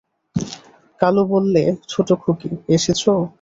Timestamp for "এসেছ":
2.75-3.01